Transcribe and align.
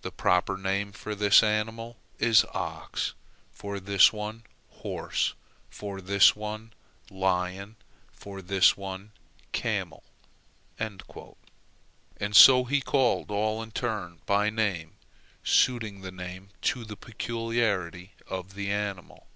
The 0.00 0.10
proper 0.10 0.56
name 0.56 0.92
for 0.92 1.14
this 1.14 1.42
animal 1.42 1.98
is 2.18 2.46
ox, 2.54 3.12
for 3.52 3.78
this 3.78 4.10
one 4.10 4.44
horse, 4.70 5.34
for 5.68 6.00
this 6.00 6.34
one 6.34 6.72
lion, 7.10 7.76
for 8.10 8.40
this 8.40 8.74
one 8.74 9.12
camel." 9.52 10.02
And 10.78 11.02
so 12.32 12.64
he 12.64 12.80
called 12.80 13.30
all 13.30 13.62
in 13.62 13.70
turn 13.70 14.22
by 14.24 14.48
name, 14.48 14.94
suiting 15.44 16.00
the 16.00 16.10
name 16.10 16.48
to 16.72 16.82
the 16.86 16.96
peculiarity 16.96 18.12
of 18.28 18.54
the 18.54 18.70
animal. 18.72 19.26